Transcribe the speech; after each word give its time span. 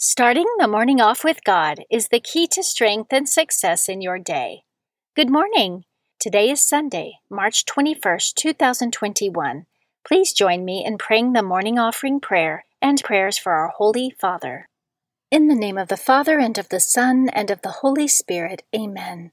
Starting 0.00 0.46
the 0.58 0.68
morning 0.68 1.00
off 1.00 1.24
with 1.24 1.42
God 1.42 1.80
is 1.90 2.06
the 2.06 2.20
key 2.20 2.46
to 2.46 2.62
strength 2.62 3.12
and 3.12 3.28
success 3.28 3.88
in 3.88 4.00
your 4.00 4.16
day. 4.16 4.62
Good 5.16 5.28
morning. 5.28 5.86
Today 6.20 6.50
is 6.50 6.64
Sunday, 6.64 7.14
March 7.28 7.64
21st, 7.64 8.34
2021. 8.34 9.66
Please 10.06 10.32
join 10.32 10.64
me 10.64 10.84
in 10.86 10.98
praying 10.98 11.32
the 11.32 11.42
morning 11.42 11.80
offering 11.80 12.20
prayer 12.20 12.64
and 12.80 13.02
prayers 13.02 13.38
for 13.38 13.54
our 13.54 13.72
Holy 13.76 14.14
Father. 14.20 14.68
In 15.32 15.48
the 15.48 15.56
name 15.56 15.76
of 15.76 15.88
the 15.88 15.96
Father, 15.96 16.38
and 16.38 16.56
of 16.58 16.68
the 16.68 16.78
Son, 16.78 17.28
and 17.30 17.50
of 17.50 17.62
the 17.62 17.78
Holy 17.82 18.06
Spirit, 18.06 18.62
Amen. 18.72 19.32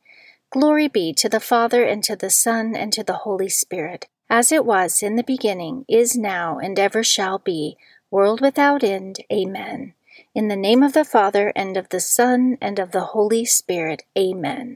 Glory 0.51 0.89
be 0.89 1.13
to 1.13 1.29
the 1.29 1.39
Father, 1.39 1.85
and 1.85 2.03
to 2.03 2.13
the 2.13 2.29
Son, 2.29 2.75
and 2.75 2.91
to 2.91 3.05
the 3.05 3.23
Holy 3.23 3.47
Spirit, 3.47 4.09
as 4.29 4.51
it 4.51 4.65
was 4.65 5.01
in 5.01 5.15
the 5.15 5.23
beginning, 5.23 5.85
is 5.87 6.17
now, 6.17 6.59
and 6.59 6.77
ever 6.77 7.05
shall 7.05 7.39
be, 7.39 7.77
world 8.09 8.41
without 8.41 8.83
end. 8.83 9.19
Amen. 9.31 9.93
In 10.35 10.49
the 10.49 10.57
name 10.57 10.83
of 10.83 10.91
the 10.91 11.05
Father, 11.05 11.53
and 11.55 11.77
of 11.77 11.87
the 11.87 12.01
Son, 12.01 12.57
and 12.59 12.79
of 12.79 12.91
the 12.91 13.15
Holy 13.15 13.45
Spirit. 13.45 14.03
Amen. 14.17 14.75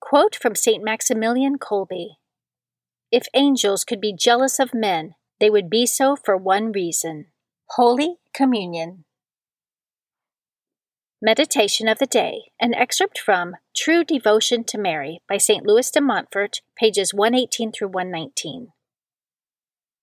Quote 0.00 0.34
from 0.34 0.56
St. 0.56 0.82
Maximilian 0.82 1.56
Kolbe 1.56 2.16
If 3.12 3.28
angels 3.34 3.84
could 3.84 4.00
be 4.00 4.12
jealous 4.12 4.58
of 4.58 4.74
men, 4.74 5.14
they 5.38 5.48
would 5.48 5.70
be 5.70 5.86
so 5.86 6.16
for 6.16 6.36
one 6.36 6.72
reason 6.72 7.26
Holy 7.70 8.16
Communion. 8.34 9.04
Meditation 11.20 11.88
of 11.88 11.98
the 11.98 12.06
Day, 12.06 12.52
an 12.60 12.72
excerpt 12.74 13.18
from 13.18 13.56
True 13.74 14.04
Devotion 14.04 14.62
to 14.62 14.78
Mary 14.78 15.20
by 15.28 15.36
St. 15.36 15.66
Louis 15.66 15.90
de 15.90 16.00
Montfort, 16.00 16.60
pages 16.76 17.12
118 17.12 17.72
through 17.72 17.88
119. 17.88 18.68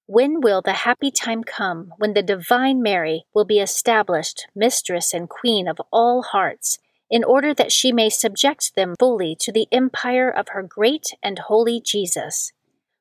When 0.08 0.42
will 0.42 0.62
the 0.62 0.74
happy 0.74 1.12
time 1.12 1.46
come 1.46 1.94
when 2.00 2.16
the 2.16 2.22
Divine 2.22 2.82
Mary 2.82 3.24
will 3.34 3.46
be 3.46 3.60
established 3.60 4.48
Mistress 4.54 5.14
and 5.14 5.30
Queen 5.30 5.70
of 5.70 5.80
all 5.90 6.22
hearts, 6.22 6.80
in 7.10 7.24
order 7.24 7.54
that 7.54 7.72
she 7.72 7.94
may 7.94 8.10
subject 8.10 8.76
them 8.76 8.96
fully 9.00 9.38
to 9.40 9.54
the 9.54 9.70
empire 9.72 10.30
of 10.30 10.50
her 10.50 10.64
great 10.64 11.14
and 11.24 11.40
holy 11.40 11.80
Jesus? 11.80 12.52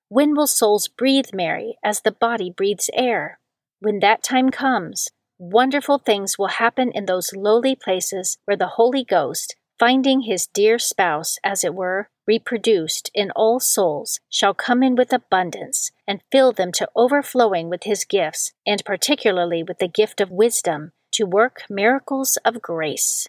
When 0.06 0.36
will 0.36 0.46
souls 0.46 0.86
breathe 0.86 1.30
Mary 1.34 1.78
as 1.82 2.02
the 2.02 2.12
body 2.12 2.48
breathes 2.48 2.90
air? 2.94 3.40
When 3.80 3.98
that 3.98 4.22
time 4.22 4.50
comes, 4.50 5.08
Wonderful 5.38 5.98
things 5.98 6.38
will 6.38 6.48
happen 6.62 6.92
in 6.92 7.06
those 7.06 7.34
lowly 7.34 7.74
places 7.74 8.38
where 8.44 8.56
the 8.56 8.74
Holy 8.78 9.04
Ghost, 9.04 9.56
finding 9.78 10.22
his 10.22 10.46
dear 10.46 10.78
spouse, 10.78 11.38
as 11.42 11.64
it 11.64 11.74
were, 11.74 12.08
reproduced 12.26 13.10
in 13.14 13.30
all 13.32 13.58
souls, 13.58 14.20
shall 14.28 14.54
come 14.54 14.82
in 14.82 14.94
with 14.94 15.12
abundance 15.12 15.90
and 16.06 16.22
fill 16.30 16.52
them 16.52 16.70
to 16.72 16.88
overflowing 16.94 17.68
with 17.68 17.82
his 17.82 18.04
gifts, 18.04 18.52
and 18.64 18.84
particularly 18.84 19.62
with 19.62 19.78
the 19.78 19.88
gift 19.88 20.20
of 20.20 20.30
wisdom, 20.30 20.92
to 21.10 21.24
work 21.24 21.62
miracles 21.68 22.38
of 22.44 22.62
grace. 22.62 23.26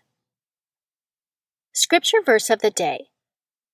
Scripture 1.74 2.22
verse 2.24 2.50
of 2.50 2.62
the 2.62 2.72
day 2.72 3.08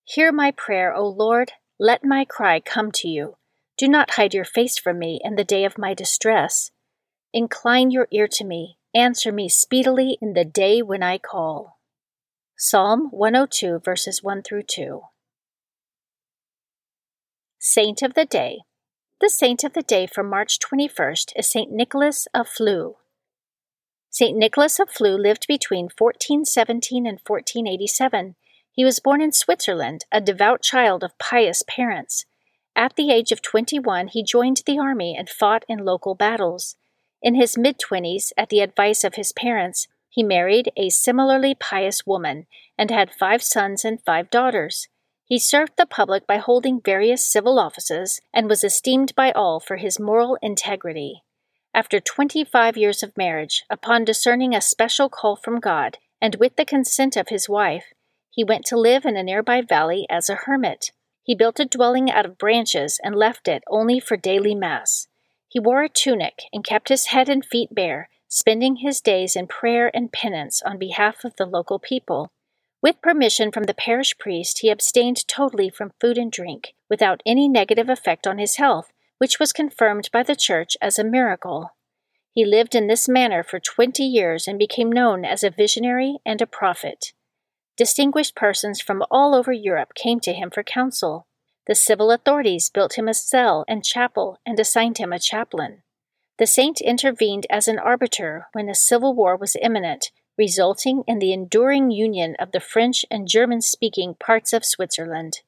Hear 0.05 0.31
my 0.31 0.51
prayer, 0.51 0.93
O 0.93 1.07
Lord, 1.07 1.51
let 1.79 2.03
my 2.03 2.25
cry 2.25 2.59
come 2.59 2.91
to 2.93 3.07
you. 3.07 3.35
Do 3.77 3.87
not 3.87 4.11
hide 4.11 4.33
your 4.33 4.45
face 4.45 4.77
from 4.77 4.99
me 4.99 5.19
in 5.23 5.35
the 5.35 5.43
day 5.43 5.65
of 5.65 5.77
my 5.77 5.93
distress. 5.93 6.71
Incline 7.33 7.91
your 7.91 8.09
ear 8.11 8.27
to 8.27 8.43
me, 8.43 8.77
answer 8.93 9.31
me 9.31 9.47
speedily 9.47 10.17
in 10.21 10.33
the 10.33 10.43
day 10.43 10.81
when 10.81 11.01
I 11.01 11.17
call. 11.17 11.79
Psalm 12.57 13.07
102, 13.11 13.79
verses 13.79 14.21
1 14.21 14.43
through 14.43 14.63
2. 14.63 15.01
Saint 17.57 18.01
of 18.01 18.15
the 18.15 18.25
Day. 18.25 18.59
The 19.21 19.29
saint 19.29 19.63
of 19.63 19.71
the 19.73 19.81
day 19.81 20.07
for 20.07 20.23
March 20.23 20.59
21st 20.59 21.31
is 21.37 21.49
Saint 21.49 21.71
Nicholas 21.71 22.27
of 22.33 22.49
Flue. 22.49 22.97
Saint 24.09 24.37
Nicholas 24.37 24.77
of 24.77 24.89
Flue 24.89 25.15
lived 25.15 25.45
between 25.47 25.85
1417 25.85 27.07
and 27.07 27.19
1487. 27.25 28.35
He 28.73 28.83
was 28.83 28.99
born 28.99 29.21
in 29.21 29.31
Switzerland, 29.31 30.03
a 30.11 30.19
devout 30.19 30.61
child 30.61 31.01
of 31.01 31.17
pious 31.17 31.63
parents. 31.65 32.25
At 32.75 32.97
the 32.97 33.09
age 33.09 33.31
of 33.31 33.41
21, 33.41 34.09
he 34.09 34.21
joined 34.21 34.63
the 34.65 34.79
army 34.79 35.15
and 35.17 35.29
fought 35.29 35.63
in 35.69 35.85
local 35.85 36.13
battles. 36.13 36.75
In 37.21 37.35
his 37.35 37.57
mid 37.57 37.77
twenties, 37.77 38.33
at 38.35 38.49
the 38.49 38.61
advice 38.61 39.03
of 39.03 39.15
his 39.15 39.31
parents, 39.31 39.87
he 40.09 40.23
married 40.23 40.71
a 40.75 40.89
similarly 40.89 41.55
pious 41.55 42.05
woman 42.05 42.47
and 42.77 42.89
had 42.89 43.13
five 43.13 43.43
sons 43.43 43.85
and 43.85 44.03
five 44.03 44.29
daughters. 44.29 44.87
He 45.25 45.39
served 45.39 45.73
the 45.77 45.85
public 45.85 46.27
by 46.27 46.37
holding 46.37 46.81
various 46.81 47.25
civil 47.25 47.59
offices 47.59 48.19
and 48.33 48.49
was 48.49 48.63
esteemed 48.63 49.15
by 49.15 49.31
all 49.31 49.59
for 49.59 49.77
his 49.77 49.99
moral 49.99 50.37
integrity. 50.41 51.23
After 51.73 52.01
25 52.01 52.75
years 52.75 53.01
of 53.01 53.15
marriage, 53.15 53.63
upon 53.69 54.03
discerning 54.03 54.53
a 54.53 54.59
special 54.59 55.07
call 55.07 55.37
from 55.37 55.61
God, 55.61 55.99
and 56.19 56.35
with 56.35 56.57
the 56.57 56.65
consent 56.65 57.15
of 57.15 57.29
his 57.29 57.47
wife, 57.47 57.93
he 58.29 58.43
went 58.43 58.65
to 58.65 58.77
live 58.77 59.05
in 59.05 59.15
a 59.15 59.23
nearby 59.23 59.61
valley 59.61 60.05
as 60.09 60.29
a 60.29 60.35
hermit. 60.35 60.91
He 61.23 61.35
built 61.35 61.59
a 61.61 61.65
dwelling 61.65 62.11
out 62.11 62.25
of 62.25 62.37
branches 62.37 62.99
and 63.01 63.15
left 63.15 63.47
it 63.47 63.63
only 63.69 64.01
for 64.01 64.17
daily 64.17 64.55
Mass. 64.55 65.07
He 65.51 65.59
wore 65.59 65.83
a 65.83 65.89
tunic 65.89 66.43
and 66.53 66.63
kept 66.63 66.87
his 66.87 67.07
head 67.07 67.27
and 67.27 67.43
feet 67.43 67.75
bare, 67.75 68.07
spending 68.29 68.77
his 68.77 69.01
days 69.01 69.35
in 69.35 69.47
prayer 69.47 69.91
and 69.93 70.09
penance 70.09 70.61
on 70.61 70.77
behalf 70.77 71.25
of 71.25 71.35
the 71.35 71.45
local 71.45 71.77
people. 71.77 72.31
With 72.81 73.01
permission 73.01 73.51
from 73.51 73.63
the 73.63 73.73
parish 73.73 74.17
priest, 74.17 74.59
he 74.59 74.69
abstained 74.69 75.27
totally 75.27 75.69
from 75.69 75.91
food 75.99 76.17
and 76.17 76.31
drink, 76.31 76.73
without 76.89 77.21
any 77.25 77.49
negative 77.49 77.89
effect 77.89 78.25
on 78.25 78.37
his 78.37 78.55
health, 78.55 78.93
which 79.17 79.39
was 79.39 79.51
confirmed 79.51 80.09
by 80.13 80.23
the 80.23 80.37
Church 80.37 80.77
as 80.81 80.97
a 80.97 81.03
miracle. 81.03 81.75
He 82.31 82.45
lived 82.45 82.73
in 82.73 82.87
this 82.87 83.09
manner 83.09 83.43
for 83.43 83.59
twenty 83.59 84.03
years 84.03 84.47
and 84.47 84.57
became 84.57 84.89
known 84.89 85.25
as 85.25 85.43
a 85.43 85.49
visionary 85.49 86.19
and 86.25 86.41
a 86.41 86.47
prophet. 86.47 87.11
Distinguished 87.75 88.35
persons 88.35 88.79
from 88.79 89.03
all 89.11 89.35
over 89.35 89.51
Europe 89.51 89.95
came 89.95 90.21
to 90.21 90.31
him 90.31 90.49
for 90.49 90.63
counsel. 90.63 91.27
The 91.67 91.75
civil 91.75 92.11
authorities 92.11 92.69
built 92.69 92.97
him 92.97 93.07
a 93.07 93.13
cell 93.13 93.65
and 93.67 93.85
chapel 93.85 94.39
and 94.45 94.59
assigned 94.59 94.97
him 94.97 95.13
a 95.13 95.19
chaplain. 95.19 95.83
The 96.37 96.47
saint 96.47 96.81
intervened 96.81 97.45
as 97.49 97.67
an 97.67 97.77
arbiter 97.77 98.47
when 98.53 98.67
a 98.67 98.75
civil 98.75 99.13
war 99.13 99.37
was 99.37 99.55
imminent, 99.61 100.11
resulting 100.37 101.03
in 101.05 101.19
the 101.19 101.33
enduring 101.33 101.91
union 101.91 102.35
of 102.39 102.51
the 102.51 102.59
French 102.59 103.05
and 103.11 103.27
German 103.27 103.61
speaking 103.61 104.15
parts 104.15 104.53
of 104.53 104.65
Switzerland. 104.65 105.41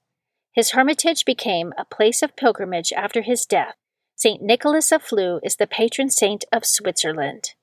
His 0.52 0.72
hermitage 0.72 1.26
became 1.26 1.74
a 1.78 1.86
place 1.86 2.22
of 2.22 2.36
pilgrimage 2.36 2.94
after 2.94 3.24
his 3.24 3.46
death. 3.46 3.74
St. 4.16 4.42
Nicholas 4.42 4.92
of 4.92 5.02
Flue 5.02 5.40
is 5.42 5.56
the 5.56 5.66
patron 5.66 6.12
saint 6.12 6.46
of 6.52 6.64
Switzerland. 6.64 7.56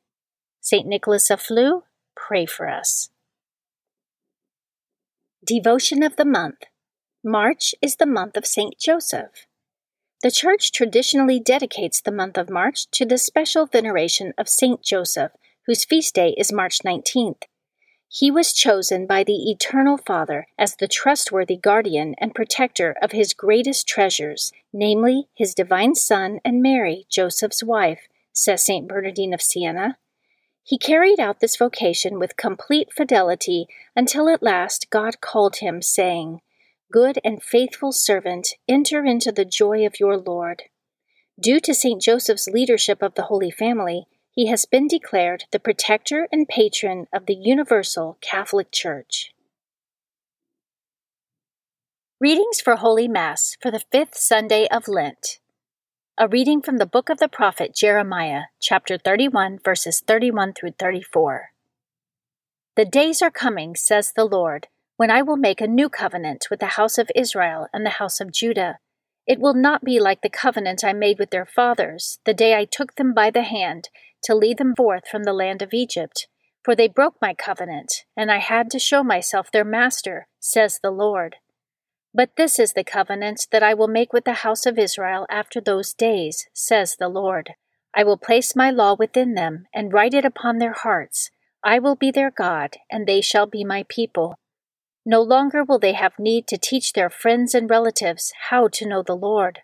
St. 0.61 0.87
Nicholas 0.87 1.31
of 1.31 1.41
Flue, 1.41 1.85
pray 2.17 2.47
for 2.47 2.69
us. 2.69 3.11
Devotion 5.47 6.02
of 6.02 6.17
the 6.17 6.25
Month 6.25 6.64
March 7.23 7.75
is 7.83 7.97
the 7.97 8.07
month 8.07 8.35
of 8.35 8.47
St. 8.47 8.79
Joseph. 8.79 9.47
The 10.23 10.31
Church 10.31 10.73
traditionally 10.73 11.39
dedicates 11.39 12.01
the 12.01 12.11
month 12.11 12.39
of 12.39 12.49
March 12.49 12.91
to 12.93 13.05
the 13.05 13.19
special 13.19 13.67
veneration 13.67 14.33
of 14.39 14.49
St. 14.49 14.83
Joseph, 14.83 15.33
whose 15.67 15.85
feast 15.85 16.15
day 16.15 16.35
is 16.39 16.51
March 16.51 16.79
19th. 16.83 17.43
He 18.09 18.31
was 18.31 18.55
chosen 18.55 19.07
by 19.07 19.23
the 19.23 19.51
Eternal 19.51 19.99
Father 19.99 20.47
as 20.59 20.77
the 20.77 20.89
trustworthy 20.89 21.57
guardian 21.57 22.15
and 22.17 22.35
protector 22.35 22.97
of 23.03 23.13
his 23.13 23.35
greatest 23.35 23.87
treasures, 23.87 24.51
namely 24.73 25.29
his 25.35 25.55
divine 25.55 25.95
Son 25.97 26.41
and 26.43 26.63
Mary, 26.63 27.05
Joseph's 27.11 27.63
wife, 27.63 28.09
says 28.33 28.65
St. 28.65 28.89
Bernardine 28.89 29.35
of 29.35 29.43
Siena. 29.43 29.99
He 30.63 30.79
carried 30.79 31.21
out 31.21 31.41
this 31.41 31.59
vocation 31.59 32.19
with 32.19 32.39
complete 32.39 32.95
fidelity 32.95 33.67
until 33.95 34.31
at 34.31 34.43
last 34.43 34.89
God 34.89 35.21
called 35.21 35.57
him, 35.57 35.83
saying, 35.83 36.41
Good 36.91 37.21
and 37.25 37.43
faithful 37.43 37.93
servant, 37.93 38.55
enter 38.69 39.05
into 39.05 39.31
the 39.31 39.45
joy 39.45 39.87
of 39.87 40.01
your 40.01 40.17
Lord. 40.17 40.65
Due 41.41 41.61
to 41.61 41.73
St. 41.73 42.03
Joseph's 42.03 42.49
leadership 42.49 43.01
of 43.01 43.15
the 43.15 43.25
Holy 43.25 43.51
Family, 43.51 44.07
he 44.33 44.47
has 44.47 44.65
been 44.65 44.89
declared 44.89 45.45
the 45.53 45.61
protector 45.61 46.27
and 46.33 46.49
patron 46.49 47.07
of 47.13 47.27
the 47.27 47.35
Universal 47.35 48.19
Catholic 48.21 48.73
Church. 48.73 49.33
Readings 52.21 52.61
for 52.61 52.77
Holy 52.77 53.09
Mass 53.09 53.57
for 53.63 53.71
the 53.71 53.85
fifth 53.93 54.17
Sunday 54.17 54.67
of 54.69 54.89
Lent. 54.89 55.39
A 56.19 56.27
reading 56.27 56.61
from 56.61 56.79
the 56.79 56.87
book 56.87 57.09
of 57.09 57.19
the 57.19 57.29
prophet 57.29 57.75
Jeremiah, 57.75 58.43
chapter 58.61 58.99
31, 58.99 59.61
verses 59.65 60.03
31 60.07 60.55
through 60.55 60.73
34. 60.73 61.51
The 62.77 62.85
days 62.85 63.23
are 63.23 63.31
coming, 63.31 63.77
says 63.77 64.13
the 64.13 64.25
Lord, 64.25 64.67
when 65.00 65.11
I 65.11 65.23
will 65.23 65.38
make 65.38 65.62
a 65.62 65.67
new 65.67 65.88
covenant 65.88 66.49
with 66.50 66.61
the 66.61 66.76
house 66.76 66.99
of 66.99 67.11
Israel 67.17 67.69
and 67.73 67.87
the 67.87 67.97
house 68.00 68.20
of 68.20 68.31
Judah. 68.31 68.81
It 69.26 69.41
will 69.41 69.55
not 69.55 69.82
be 69.82 69.99
like 69.99 70.20
the 70.20 70.29
covenant 70.29 70.85
I 70.85 70.93
made 70.93 71.19
with 71.19 71.31
their 71.31 71.47
fathers, 71.47 72.19
the 72.26 72.35
day 72.35 72.55
I 72.55 72.67
took 72.67 72.97
them 72.97 73.14
by 73.14 73.31
the 73.31 73.41
hand 73.41 73.88
to 74.25 74.35
lead 74.35 74.58
them 74.58 74.75
forth 74.76 75.08
from 75.08 75.23
the 75.23 75.32
land 75.32 75.62
of 75.62 75.73
Egypt. 75.73 76.29
For 76.62 76.76
they 76.76 76.87
broke 76.87 77.14
my 77.19 77.32
covenant, 77.32 78.05
and 78.14 78.31
I 78.31 78.41
had 78.41 78.70
to 78.73 78.79
show 78.79 79.02
myself 79.02 79.50
their 79.50 79.64
master, 79.64 80.29
says 80.38 80.79
the 80.82 80.91
Lord. 80.91 81.37
But 82.12 82.37
this 82.37 82.58
is 82.58 82.75
the 82.75 82.85
covenant 82.85 83.47
that 83.52 83.62
I 83.62 83.73
will 83.73 83.88
make 83.88 84.12
with 84.12 84.26
the 84.26 84.44
house 84.44 84.67
of 84.67 84.79
Israel 84.79 85.25
after 85.31 85.62
those 85.62 85.94
days, 85.94 86.47
says 86.52 86.97
the 86.99 87.08
Lord. 87.08 87.55
I 87.94 88.05
will 88.05 88.19
place 88.19 88.55
my 88.55 88.70
law 88.70 88.97
within 88.99 89.32
them, 89.32 89.64
and 89.73 89.94
write 89.94 90.12
it 90.12 90.26
upon 90.26 90.58
their 90.58 90.75
hearts. 90.75 91.31
I 91.64 91.79
will 91.79 91.97
be 91.97 92.11
their 92.11 92.31
God, 92.31 92.76
and 92.91 93.06
they 93.06 93.23
shall 93.23 93.47
be 93.47 93.64
my 93.64 93.87
people. 93.88 94.37
No 95.06 95.23
longer 95.23 95.64
will 95.64 95.79
they 95.79 95.94
have 95.94 96.19
need 96.19 96.47
to 96.49 96.58
teach 96.58 96.93
their 96.93 97.11
friends 97.11 97.55
and 97.55 97.70
relatives 97.70 98.32
how 98.50 98.69
to 98.69 98.87
know 98.87 99.02
the 99.02 99.17
Lord. 99.17 99.61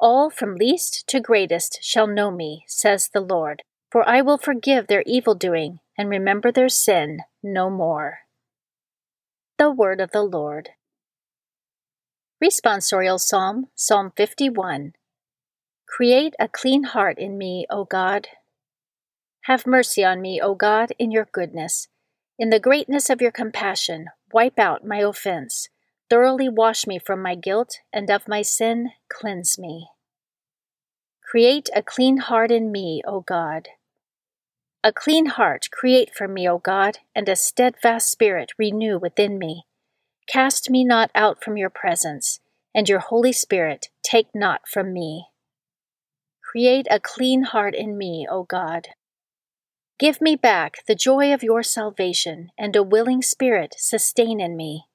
All 0.00 0.30
from 0.30 0.56
least 0.56 1.06
to 1.08 1.20
greatest 1.20 1.78
shall 1.82 2.06
know 2.06 2.30
me, 2.30 2.64
says 2.66 3.10
the 3.12 3.20
Lord, 3.20 3.62
for 3.90 4.08
I 4.08 4.22
will 4.22 4.38
forgive 4.38 4.86
their 4.86 5.04
evil 5.06 5.34
doing 5.34 5.80
and 5.96 6.08
remember 6.08 6.50
their 6.50 6.68
sin 6.68 7.20
no 7.42 7.70
more. 7.70 8.20
The 9.58 9.70
Word 9.70 10.00
of 10.00 10.10
the 10.10 10.22
Lord. 10.22 10.70
Responsorial 12.42 13.20
Psalm, 13.20 13.66
Psalm 13.74 14.12
51. 14.16 14.94
Create 15.86 16.34
a 16.40 16.48
clean 16.48 16.84
heart 16.84 17.18
in 17.18 17.36
me, 17.36 17.66
O 17.68 17.84
God. 17.84 18.28
Have 19.42 19.66
mercy 19.66 20.02
on 20.02 20.22
me, 20.22 20.40
O 20.42 20.54
God, 20.54 20.92
in 20.98 21.10
your 21.10 21.28
goodness. 21.30 21.88
In 22.38 22.48
the 22.48 22.58
greatness 22.58 23.10
of 23.10 23.20
your 23.20 23.32
compassion, 23.32 24.06
wipe 24.32 24.58
out 24.58 24.84
my 24.84 24.98
offense. 24.98 25.68
Thoroughly 26.08 26.48
wash 26.48 26.86
me 26.86 26.98
from 26.98 27.22
my 27.22 27.34
guilt, 27.34 27.78
and 27.92 28.10
of 28.10 28.26
my 28.26 28.42
sin, 28.42 28.90
cleanse 29.08 29.58
me. 29.58 29.88
Create 31.22 31.68
a 31.74 31.82
clean 31.82 32.16
heart 32.16 32.50
in 32.50 32.72
me, 32.72 33.02
O 33.06 33.20
God. 33.20 33.68
A 34.82 34.92
clean 34.92 35.26
heart 35.26 35.68
create 35.70 36.14
for 36.14 36.26
me, 36.26 36.48
O 36.48 36.58
God, 36.58 36.98
and 37.14 37.28
a 37.28 37.36
steadfast 37.36 38.10
spirit 38.10 38.52
renew 38.58 38.98
within 38.98 39.38
me. 39.38 39.66
Cast 40.26 40.70
me 40.70 40.84
not 40.84 41.10
out 41.14 41.44
from 41.44 41.56
your 41.56 41.70
presence, 41.70 42.40
and 42.74 42.88
your 42.88 42.98
Holy 42.98 43.32
Spirit 43.32 43.90
take 44.02 44.28
not 44.34 44.66
from 44.66 44.92
me. 44.92 45.26
Create 46.42 46.86
a 46.90 46.98
clean 46.98 47.42
heart 47.42 47.74
in 47.74 47.96
me, 47.96 48.26
O 48.28 48.42
God. 48.42 48.88
Give 50.00 50.22
me 50.22 50.34
back 50.34 50.78
the 50.86 50.94
joy 50.94 51.30
of 51.34 51.42
your 51.42 51.62
salvation, 51.62 52.52
and 52.56 52.74
a 52.74 52.82
willing 52.82 53.20
spirit 53.20 53.74
sustain 53.76 54.40
in 54.40 54.56
me. 54.56 54.86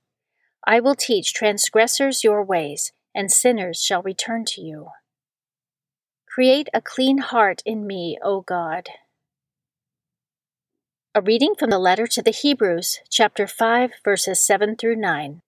I 0.66 0.80
will 0.80 0.96
teach 0.96 1.31
transgressors 1.31 2.24
your 2.24 2.44
ways, 2.44 2.92
and 3.13 3.31
sinners 3.31 3.84
shall 3.84 4.02
return 4.02 4.46
to 4.46 4.62
you. 4.62 4.88
Create 6.28 6.69
a 6.74 6.81
clean 6.81 7.19
heart 7.19 7.62
in 7.68 7.86
me, 7.86 8.18
O 8.24 8.42
God. 8.42 8.88
A 11.13 11.22
reading 11.22 11.54
from 11.54 11.69
the 11.69 11.78
letter 11.78 12.07
to 12.07 12.24
the 12.24 12.31
Hebrews, 12.31 13.02
chapter 13.07 13.46
5, 13.46 13.92
verses 14.04 14.44
7 14.44 14.75
through 14.75 14.96
9. 14.96 15.44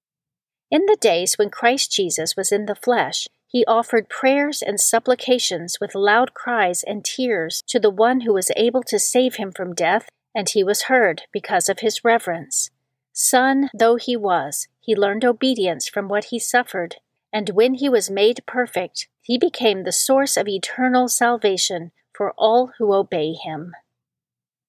In 0.69 0.85
the 0.85 0.97
days 1.01 1.39
when 1.39 1.49
Christ 1.49 1.91
Jesus 1.91 2.35
was 2.37 2.51
in 2.51 2.67
the 2.67 2.75
flesh, 2.75 3.27
he 3.47 3.65
offered 3.65 4.09
prayers 4.09 4.61
and 4.61 4.79
supplications 4.79 5.77
with 5.79 5.95
loud 5.95 6.33
cries 6.33 6.83
and 6.83 7.03
tears 7.05 7.63
to 7.67 7.79
the 7.79 7.89
one 7.89 8.21
who 8.21 8.33
was 8.33 8.51
able 8.55 8.83
to 8.83 8.99
save 8.99 9.35
him 9.35 9.51
from 9.51 9.73
death, 9.73 10.09
and 10.35 10.49
he 10.49 10.63
was 10.63 10.83
heard 10.83 11.23
because 11.31 11.69
of 11.69 11.79
his 11.79 12.03
reverence. 12.03 12.69
Son 13.13 13.69
though 13.73 13.95
he 13.95 14.15
was, 14.15 14.67
he 14.79 14.95
learned 14.95 15.25
obedience 15.25 15.87
from 15.87 16.07
what 16.07 16.25
he 16.25 16.37
suffered, 16.37 16.97
and 17.33 17.49
when 17.51 17.75
he 17.75 17.89
was 17.89 18.09
made 18.09 18.45
perfect, 18.45 19.07
he 19.21 19.37
became 19.37 19.83
the 19.83 19.91
source 19.91 20.37
of 20.37 20.47
eternal 20.47 21.07
salvation 21.07 21.91
for 22.13 22.33
all 22.37 22.71
who 22.77 22.93
obey 22.93 23.33
him. 23.33 23.73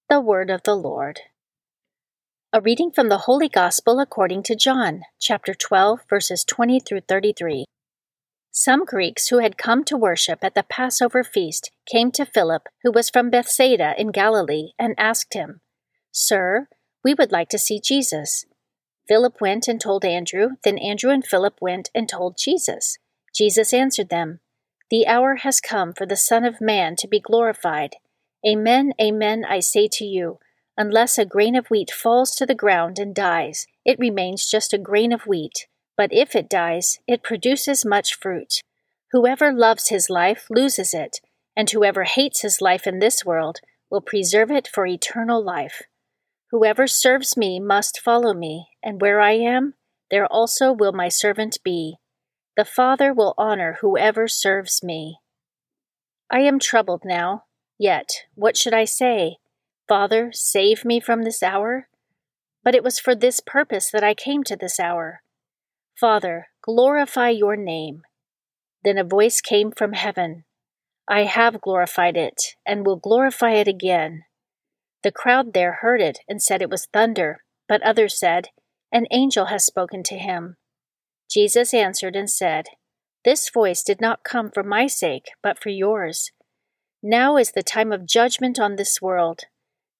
The 0.09 0.21
Word 0.21 0.51
of 0.51 0.63
the 0.63 0.75
Lord. 0.75 1.21
A 2.53 2.61
reading 2.61 2.91
from 2.91 3.09
the 3.09 3.19
Holy 3.19 3.49
Gospel 3.49 4.01
according 4.01 4.43
to 4.45 4.57
John, 4.57 5.03
chapter 5.21 5.53
12, 5.53 6.01
verses 6.09 6.45
20 6.45 6.81
through 6.81 7.03
33. 7.03 7.67
Some 8.61 8.85
Greeks 8.85 9.29
who 9.29 9.39
had 9.39 9.57
come 9.57 9.85
to 9.85 9.97
worship 9.97 10.43
at 10.43 10.57
the 10.57 10.65
Passover 10.65 11.23
feast 11.23 11.71
came 11.87 12.11
to 12.11 12.27
Philip, 12.27 12.67
who 12.83 12.91
was 12.91 13.09
from 13.09 13.31
Bethsaida 13.31 13.95
in 13.97 14.11
Galilee, 14.11 14.73
and 14.77 14.97
asked 14.99 15.35
him, 15.35 15.61
Sir, 16.11 16.67
we 17.05 17.15
would 17.15 17.31
like 17.31 17.49
to 17.51 17.59
see 17.59 17.79
Jesus. 17.79 18.47
Philip 19.07 19.41
went 19.41 19.69
and 19.69 19.81
told 19.81 20.05
Andrew, 20.05 20.57
then 20.65 20.77
Andrew 20.77 21.13
and 21.13 21.25
Philip 21.25 21.59
went 21.61 21.91
and 21.95 22.09
told 22.09 22.37
Jesus. 22.37 22.99
Jesus 23.33 23.73
answered 23.73 24.09
them, 24.09 24.41
The 24.91 25.07
hour 25.07 25.37
has 25.37 25.61
come 25.61 25.93
for 25.93 26.05
the 26.05 26.17
Son 26.17 26.45
of 26.45 26.61
Man 26.61 26.97
to 26.97 27.07
be 27.07 27.21
glorified. 27.21 27.95
Amen, 28.45 28.93
amen, 29.01 29.45
I 29.49 29.61
say 29.61 29.87
to 29.93 30.05
you, 30.05 30.41
unless 30.77 31.17
a 31.17 31.25
grain 31.25 31.55
of 31.55 31.69
wheat 31.69 31.93
falls 31.93 32.35
to 32.35 32.45
the 32.45 32.57
ground 32.57 32.99
and 32.99 33.15
dies, 33.15 33.69
it 33.85 34.01
remains 34.01 34.51
just 34.51 34.75
a 34.75 34.79
grain 34.79 35.13
of 35.13 35.29
wheat. 35.29 35.69
But 35.99 36.15
if 36.15 36.35
it 36.35 36.49
dies, 36.49 37.01
it 37.07 37.23
produces 37.23 37.85
much 37.85 38.15
fruit. 38.15 38.63
Whoever 39.13 39.53
loves 39.53 39.89
his 39.89 40.09
life 40.09 40.47
loses 40.49 40.95
it, 40.95 41.21
and 41.55 41.69
whoever 41.69 42.05
hates 42.05 42.41
his 42.41 42.63
life 42.63 42.87
in 42.87 43.01
this 43.01 43.23
world 43.27 43.61
will 43.91 44.01
preserve 44.01 44.51
it 44.51 44.67
for 44.67 44.87
eternal 44.87 45.45
life. 45.45 45.83
Whoever 46.51 46.87
serves 46.87 47.37
me 47.37 47.61
must 47.61 48.01
follow 48.01 48.33
me, 48.33 48.69
and 48.83 49.03
where 49.03 49.21
I 49.21 49.33
am, 49.33 49.75
there 50.11 50.27
also 50.27 50.73
will 50.73 50.93
my 50.93 51.11
servant 51.11 51.59
be. 51.63 51.97
The 52.57 52.65
Father 52.65 53.13
will 53.13 53.35
honor 53.37 53.77
whoever 53.83 54.29
serves 54.29 54.83
me. 54.83 55.19
I 56.31 56.41
am 56.41 56.59
troubled 56.59 57.03
now 57.05 57.45
Yet, 57.79 58.25
what 58.35 58.57
should 58.57 58.75
I 58.75 58.85
say? 58.85 59.37
Father, 59.87 60.31
save 60.33 60.85
me 60.85 60.99
from 60.99 61.23
this 61.23 61.43
hour? 61.43 61.89
But 62.65 62.75
it 62.75 62.83
was 62.83 62.99
for 62.99 63.15
this 63.15 63.41
purpose 63.41 63.91
that 63.93 64.03
I 64.03 64.15
came 64.15 64.43
to 64.45 64.57
this 64.57 64.81
hour. 64.81 65.23
Father, 66.01 66.49
glorify 66.63 67.31
your 67.31 67.57
name. 67.57 68.03
Then 68.85 68.99
a 68.99 69.05
voice 69.05 69.41
came 69.41 69.73
from 69.73 69.95
heaven 69.95 70.45
I 71.11 71.23
have 71.23 71.63
glorified 71.63 72.19
it, 72.19 72.55
and 72.67 72.85
will 72.85 72.97
glorify 72.97 73.53
it 73.53 73.67
again. 73.67 74.25
The 75.03 75.11
crowd 75.11 75.55
there 75.55 75.79
heard 75.81 76.03
it 76.03 76.19
and 76.29 76.43
said 76.43 76.61
it 76.61 76.69
was 76.69 76.87
thunder, 76.93 77.39
but 77.67 77.83
others 77.83 78.19
said, 78.19 78.49
An 78.93 79.07
angel 79.11 79.47
has 79.47 79.65
spoken 79.65 80.03
to 80.05 80.19
him. 80.19 80.57
Jesus 81.31 81.73
answered 81.73 82.15
and 82.15 82.29
said, 82.29 82.67
This 83.25 83.49
voice 83.49 83.83
did 83.83 84.03
not 84.03 84.23
come 84.23 84.51
for 84.51 84.63
my 84.63 84.87
sake, 84.87 85.31
but 85.43 85.63
for 85.63 85.71
yours. 85.71 86.31
Now 87.03 87.39
is 87.39 87.53
the 87.53 87.63
time 87.63 87.91
of 87.91 88.07
judgment 88.07 88.59
on 88.59 88.77
this 88.77 89.01
world. 89.01 89.45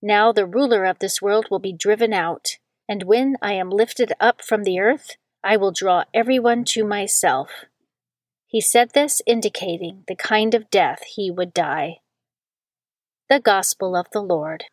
Now 0.03 0.31
the 0.33 0.47
ruler 0.47 0.85
of 0.85 0.99
this 0.99 1.23
world 1.23 1.47
will 1.51 1.59
be 1.59 1.73
driven 1.73 2.13
out, 2.13 2.59
and 2.87 3.05
when 3.05 3.37
I 3.41 3.55
am 3.55 3.71
lifted 3.71 4.13
up 4.21 4.43
from 4.43 4.65
the 4.65 4.79
earth, 4.79 5.17
I 5.43 5.57
will 5.57 5.73
draw 5.73 6.05
everyone 6.13 6.65
to 6.67 6.85
myself. 6.85 7.51
He 8.47 8.61
said 8.61 8.91
this, 8.93 9.23
indicating 9.27 10.05
the 10.09 10.17
kind 10.17 10.55
of 10.55 10.71
death 10.71 11.03
he 11.05 11.31
would 11.31 11.55
die. 11.55 11.99
The 13.29 13.41
Gospel 13.41 13.95
of 13.95 14.07
the 14.13 14.23
Lord. 14.23 14.65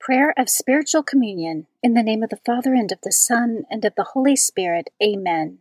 Prayer 0.00 0.32
of 0.38 0.48
Spiritual 0.48 1.02
Communion. 1.02 1.66
In 1.82 1.94
the 1.94 2.02
name 2.02 2.22
of 2.22 2.30
the 2.30 2.40
Father, 2.46 2.72
and 2.74 2.90
of 2.90 3.00
the 3.02 3.12
Son, 3.12 3.64
and 3.70 3.84
of 3.84 3.94
the 3.96 4.10
Holy 4.14 4.36
Spirit. 4.36 4.90
Amen. 5.02 5.58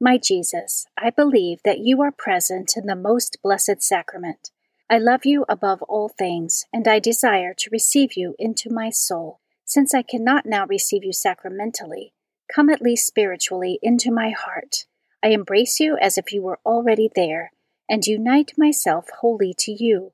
My 0.00 0.16
Jesus, 0.16 0.86
I 0.96 1.10
believe 1.10 1.58
that 1.64 1.80
you 1.80 2.00
are 2.02 2.12
present 2.12 2.74
in 2.76 2.86
the 2.86 2.94
most 2.94 3.38
blessed 3.42 3.82
sacrament. 3.82 4.50
I 4.88 4.98
love 4.98 5.26
you 5.26 5.44
above 5.48 5.82
all 5.82 6.08
things, 6.08 6.66
and 6.72 6.86
I 6.86 7.00
desire 7.00 7.52
to 7.54 7.70
receive 7.72 8.16
you 8.16 8.36
into 8.38 8.70
my 8.70 8.90
soul. 8.90 9.40
Since 9.64 9.92
I 9.92 10.02
cannot 10.02 10.46
now 10.46 10.66
receive 10.66 11.04
you 11.04 11.12
sacramentally, 11.12 12.12
come 12.54 12.70
at 12.70 12.82
least 12.82 13.06
spiritually 13.06 13.78
into 13.82 14.10
my 14.10 14.30
heart. 14.30 14.86
I 15.22 15.28
embrace 15.28 15.80
you 15.80 15.96
as 16.00 16.16
if 16.16 16.32
you 16.32 16.42
were 16.42 16.60
already 16.64 17.10
there, 17.14 17.52
and 17.88 18.06
unite 18.06 18.52
myself 18.56 19.08
wholly 19.20 19.54
to 19.58 19.72
you. 19.72 20.12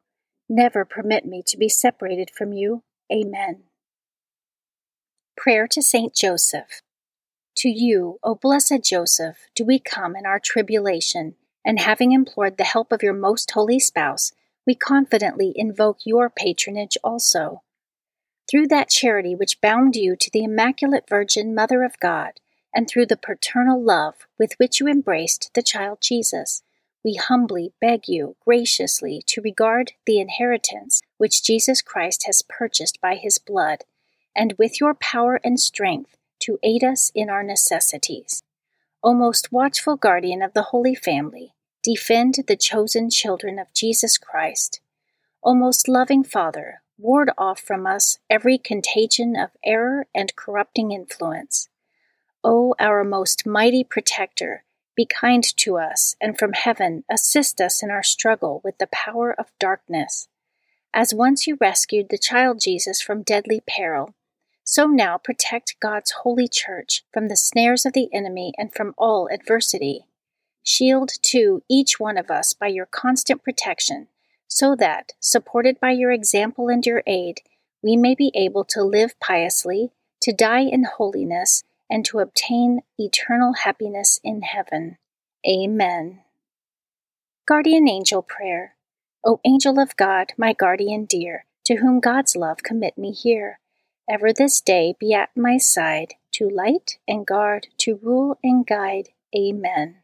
Never 0.49 0.85
permit 0.85 1.25
me 1.25 1.43
to 1.47 1.57
be 1.57 1.69
separated 1.69 2.31
from 2.31 2.53
you 2.53 2.83
Amen. 3.13 3.65
Prayer 5.37 5.67
to 5.69 5.83
Saint 5.83 6.15
Joseph. 6.15 6.81
To 7.59 7.69
you, 7.69 8.19
O 8.23 8.35
blessed 8.35 8.83
Joseph, 8.83 9.49
do 9.55 9.65
we 9.65 9.79
come 9.79 10.17
in 10.17 10.25
our 10.25 10.41
tribulation, 10.41 11.35
and 11.65 11.79
having 11.79 12.13
implored 12.13 12.57
the 12.57 12.65
help 12.65 12.93
of 12.93 13.03
your 13.03 13.13
most 13.13 13.51
holy 13.51 13.79
spouse, 13.79 14.33
we 14.67 14.75
confidently 14.75 15.53
invoke 15.55 15.99
your 16.05 16.31
patronage 16.31 16.97
also. 17.05 17.63
Through 18.55 18.69
that 18.69 18.89
charity 18.89 19.35
which 19.35 19.61
bound 19.61 19.97
you 19.97 20.15
to 20.15 20.31
the 20.33 20.45
Immaculate 20.45 21.09
Virgin 21.09 21.57
Mother 21.57 21.83
of 21.83 21.99
God, 21.99 22.35
and 22.73 22.87
through 22.87 23.07
the 23.07 23.17
paternal 23.17 23.83
love 23.83 24.29
with 24.39 24.53
which 24.59 24.79
you 24.79 24.87
embraced 24.87 25.51
the 25.55 25.63
child 25.63 25.99
Jesus, 26.01 26.63
we 27.05 27.17
humbly 27.17 27.73
beg 27.81 28.07
you 28.07 28.37
graciously 28.45 29.21
to 29.27 29.41
regard 29.41 29.95
the 30.07 30.21
inheritance 30.21 31.03
which 31.19 31.43
Jesus 31.43 31.83
Christ 31.83 32.27
has 32.27 32.43
purchased 32.49 33.01
by 33.01 33.17
his 33.17 33.39
blood, 33.39 33.79
and 34.37 34.55
with 34.57 34.79
your 34.79 34.95
power 34.95 35.41
and 35.43 35.59
strength 35.59 36.17
to 36.43 36.61
aid 36.63 36.85
us 36.85 37.11
in 37.13 37.29
our 37.29 37.43
necessities. 37.43 38.45
O 39.03 39.15
most 39.15 39.51
watchful 39.51 39.97
guardian 39.97 40.43
of 40.43 40.55
the 40.55 40.69
Holy 40.71 40.95
Family, 40.95 41.55
defend 41.83 42.37
the 42.47 42.57
chosen 42.57 43.11
children 43.11 43.59
of 43.59 43.75
Jesus 43.75 44.17
Christ. 44.17 44.81
O 45.43 45.55
most 45.55 45.89
loving 45.89 46.23
Father, 46.23 46.83
ward 46.99 47.31
off 47.37 47.61
from 47.61 47.87
us 47.87 48.19
every 48.31 48.59
contagion 48.59 49.37
of 49.37 49.51
error 49.65 50.07
and 50.15 50.37
corrupting 50.37 50.93
influence. 50.93 51.69
O 52.43 52.75
our 52.79 53.05
most 53.05 53.47
mighty 53.47 53.83
protector, 53.83 54.65
be 54.97 55.07
kind 55.07 55.43
to 55.57 55.77
us, 55.77 56.15
and 56.21 56.39
from 56.39 56.53
heaven 56.53 57.05
assist 57.11 57.61
us 57.61 57.83
in 57.83 57.91
our 57.91 58.03
struggle 58.03 58.61
with 58.63 58.79
the 58.79 58.87
power 58.89 59.33
of 59.33 59.51
darkness. 59.59 60.29
As 60.93 61.13
once 61.13 61.47
you 61.47 61.57
rescued 61.61 62.09
the 62.11 62.19
child 62.19 62.61
Jesus 62.61 63.01
from 63.01 63.23
deadly 63.23 63.61
peril, 63.67 64.15
so 64.63 64.87
now 64.87 65.19
protect 65.19 65.81
God's 65.81 66.13
holy 66.23 66.49
church 66.49 67.05
from 67.13 67.29
the 67.29 67.37
snares 67.37 67.85
of 67.85 67.93
the 67.93 68.09
enemy 68.15 68.53
and 68.57 68.73
from 68.73 68.95
all 68.97 69.29
adversity. 69.33 70.07
Shield, 70.63 71.11
too, 71.21 71.63
each 71.69 71.99
one 71.99 72.17
of 72.17 72.31
us 72.31 72.53
by 72.53 72.69
your 72.69 72.87
constant 72.87 73.43
protection, 73.43 74.09
so 74.49 74.77
that, 74.77 75.13
supported 75.21 75.81
by 75.81 75.91
your 75.91 76.13
example 76.13 76.69
and 76.69 76.85
your 76.85 77.03
aid, 77.07 77.41
we 77.83 77.97
may 77.97 78.15
be 78.15 78.31
able 78.35 78.65
to 78.65 78.83
live 78.83 79.19
piously, 79.21 79.91
to 80.23 80.33
die 80.33 80.63
in 80.63 80.85
holiness, 80.85 81.65
and 81.91 82.05
to 82.05 82.19
obtain 82.19 82.81
eternal 82.99 83.53
happiness 83.53 84.21
in 84.25 84.43
heaven. 84.43 84.97
Amen. 85.47 86.21
Guardian 87.47 87.89
Angel 87.89 88.23
Prayer. 88.23 88.75
O 89.27 89.41
angel 89.45 89.79
of 89.79 89.97
God, 89.97 90.33
my 90.37 90.53
guardian 90.53 91.05
dear, 91.05 91.47
to 91.65 91.77
whom 91.77 92.01
God's 92.01 92.37
love 92.37 92.63
commit 92.63 92.99
me 92.99 93.13
here, 93.13 93.59
ever 94.09 94.33
this 94.33 94.61
day 94.61 94.95
be 94.99 95.15
at 95.15 95.31
my 95.37 95.57
side, 95.57 96.15
to 96.33 96.49
light 96.49 96.99
and 97.09 97.27
guard, 97.27 97.69
to 97.79 97.99
rule 98.03 98.39
and 98.43 98.67
guide. 98.67 99.11
Amen. 99.37 99.97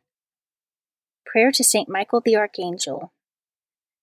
Prayer 1.27 1.53
to 1.53 1.63
Saint 1.63 1.89
Michael 1.89 2.21
the 2.21 2.37
Archangel. 2.37 3.13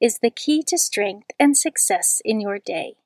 is 0.00 0.18
the 0.20 0.30
key 0.30 0.62
to 0.66 0.78
strength 0.78 1.30
and 1.38 1.56
success 1.56 2.20
in 2.24 2.40
your 2.40 2.58
day. 2.58 2.96